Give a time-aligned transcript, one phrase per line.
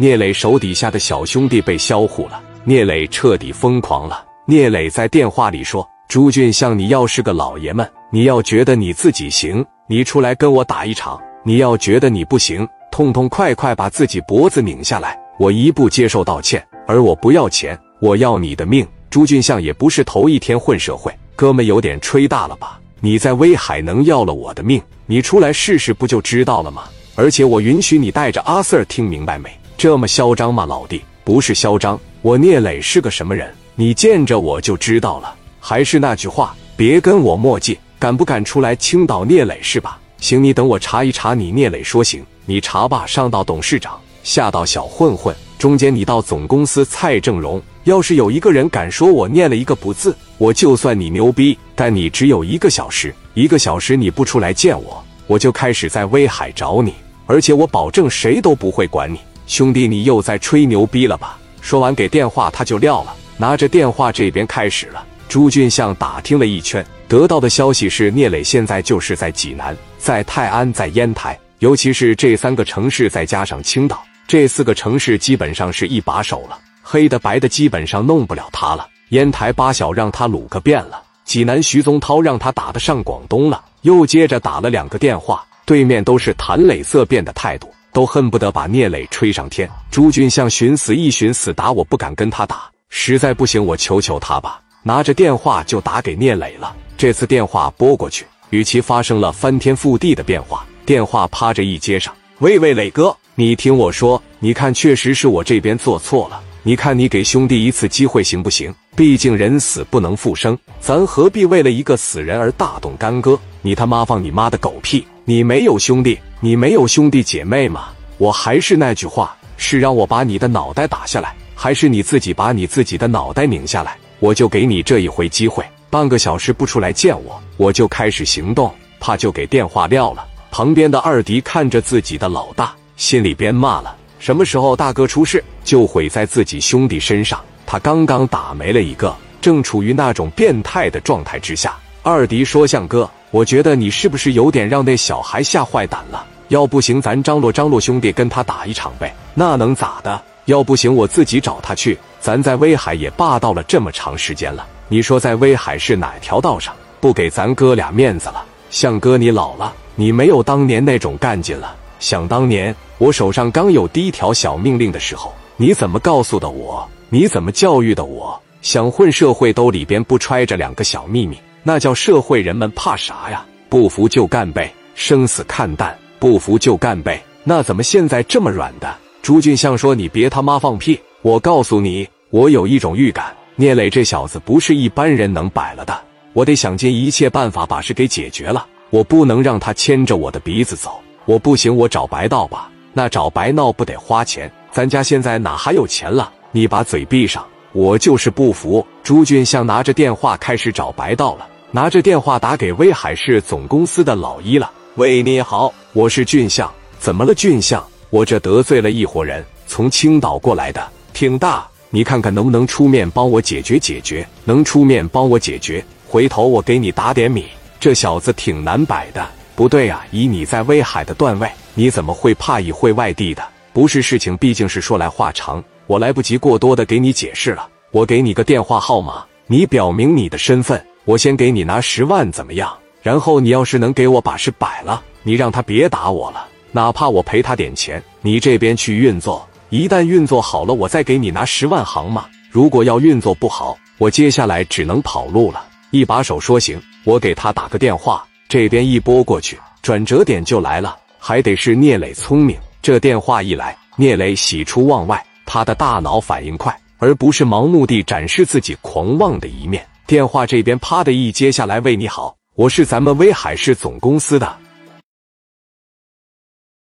[0.00, 4.24] 聂磊手底下的小兄弟被销户了，聂磊彻底疯狂了。
[4.46, 16.66] 聂磊在电话里说：“朱俊相，你要是个老爷们，你要觉得你自己行，你出来跟我打一场；你要觉得你不行，痛痛快快把自己脖子拧下来，我一步接受道歉。
[16.86, 22.80] 而我不要钱，我要你的命。”朱俊相也不是头一天混社会，哥们有点吹大了吧？
[23.00, 26.84] 你在威海能要了我的命，你出来试试不就知道了吗？
[27.16, 29.54] 而且我允许你带着阿 Sir，听明白没？
[29.80, 31.02] 这么嚣张吗，老弟？
[31.24, 33.50] 不是嚣张，我聂磊是个什么人？
[33.74, 35.34] 你见着我就知道了。
[35.58, 37.78] 还是那句话，别跟我墨迹。
[37.98, 39.98] 敢不敢出来青岛聂磊是吧？
[40.18, 43.06] 行，你等我查一查你聂磊说行，你查吧。
[43.06, 51.56] 上到董事长，下到小混混，中间你到总公司蔡正荣，要是有一个人敢说我念了一个不字，我就算你牛逼。
[51.74, 56.92] 但你只有一个小时，一个小时你不出来见我，我就开始在威海找你，
[57.24, 59.18] 而且我保证谁都不会管你。
[59.50, 61.36] 兄弟，你又在吹牛逼了吧？
[61.60, 63.12] 说完给电话他就撂了。
[63.36, 65.04] 拿着电话，这边开始了。
[65.28, 76.56] 朱俊相打听了一圈，得到的消息是聂磊现在就是在济南、在泰安、在烟台，尤其是这三个城市，再加上青岛，这四个城市基本上是一把手了。
[76.80, 78.86] 黑的白的基本上弄不了他了。
[79.08, 83.64] 烟台八小让他撸个遍了，济南徐宗涛让他打得上广东了。
[83.82, 89.68] 又接着打了两个电话，对面都是谈磊色变的态度，都恨不得把聂磊吹上天。
[89.90, 92.70] 朱俊相寻死一寻死打，我不敢跟他打。
[92.88, 94.60] 实在不行，我求求他吧。
[94.82, 96.74] 拿着电话就打给聂磊了。
[96.96, 100.66] 这次电话拨过去，与其发生了翻天覆地的变化。
[100.86, 106.42] 电话趴着一接上，喂喂，磊哥，你听我说，你看，确实是我这边做错了。
[106.62, 108.74] 你看，你给兄弟一次机会行不行？
[108.94, 113.38] 毕竟人死不能复生，咱何必为了一个死人而大动干戈？
[113.62, 115.06] 你他妈放你妈的狗屁！
[115.24, 117.88] 你没有兄弟，你没有兄弟姐妹吗？
[118.18, 121.34] 我还是那句话，是让我把你的脑袋打下来。
[121.54, 125.64] 还是你自己把你自己的脑袋拧下来，我就给你这一回机会。
[125.88, 128.70] 半个小时不出来见我，我就开始行动。
[128.98, 130.26] 怕就给电话撂了。
[130.50, 137.38] 旁边的二迪看着自己的老大，心里边骂了：什么时候大哥出事，就毁在自己兄弟身上。
[137.64, 141.78] 他刚刚打没了一个，正处于那种变态的状态之下。
[142.02, 146.26] 二迪说：“向哥，我觉得你是不是有点让那小孩吓坏胆了？
[146.48, 149.14] 要不行，咱张罗张罗兄弟跟他打一场呗。
[149.32, 151.96] 那能咋的？”要不行，我自己找他去。
[152.18, 158.44] 咱在威海也霸道了这么长时间了，你说在威海是哪条道上不给咱哥俩面子了？
[158.70, 161.76] 向哥，你老了，你没有当年那种干劲了。
[162.00, 166.88] 想当年我手上刚有第一条小命令的时候，你怎么告诉的我？
[167.10, 168.40] 你怎么教育的我？
[168.62, 173.44] 想混社会兜里边不揣着两个小秘密，那叫社会人们怕啥呀？
[173.68, 175.94] 不服就干呗，生死看淡。
[176.18, 178.96] 不服就干呗，那怎么现在这么软的？
[179.20, 180.98] 朱俊相说：“你别他妈放屁！
[181.20, 185.94] 我告诉你，我有一种预感，聂磊这小子不是一般人能摆了的。
[186.32, 188.66] 我得想尽一切办法把事给解决了。
[188.88, 190.98] 我不能让他牵着我的鼻子走。
[191.26, 192.70] 我不行，我找白道吧。
[192.94, 194.50] 那找白闹不得花钱？
[194.72, 196.32] 咱家现在哪还有钱了？
[196.52, 197.44] 你把嘴闭上！
[197.72, 204.70] 我就是不服。”朱俊相拿着电话开始找白道了，拿着电话打给威海市总公司的老一了。
[204.96, 207.84] 喂，你好，我是俊相，怎么了，俊相？
[208.10, 211.66] 我这得罪了一伙人，从青岛过来的，挺大。
[211.90, 214.26] 你看看能不能出面帮我解决解决？
[214.44, 217.46] 能出面帮我解决，回头我给你打点米。
[217.80, 219.26] 这小子挺难摆的。
[219.56, 223.42] 不对啊，以你在威海的段位，你怎么会怕一会外地的？
[223.72, 227.68] 不是事情，毕竟是说来话长，我来不及过多的给你解释了。
[227.92, 232.76] 我给你个电话号码，你表明你的身份，我先给你拿十万，怎么样？
[233.02, 236.46] 然后你要是能给我把事摆了，你让他别打我了。
[236.72, 242.26] 哪怕我赔他点钱，你这边去运作，一旦运作好了，我再给你拿十万行吗？
[242.50, 245.64] 如果要运作不好，我接下来只能跑路了。
[245.90, 252.56] 一把手说行，我给他打个电话，这边一拨过去，转折点就来了，还得是聂磊聪明。
[252.82, 259.86] 这电话一来，聂磊喜出望外，他的大脑反应快，而不是盲目地展示自己狂妄的一面。
[260.06, 264.56] 电话这边啪的一接下来，喂，你好，我是咱们威海市总公司的。